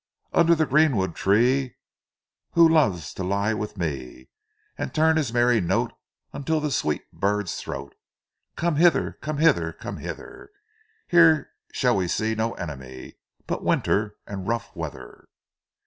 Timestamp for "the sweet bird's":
6.59-7.61